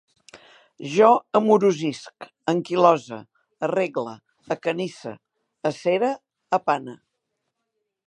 [0.93, 3.21] Jo amorosisc, anquilose,
[3.69, 4.17] arregle,
[4.57, 5.15] acanisse,
[5.73, 6.13] acere,
[6.61, 7.01] apane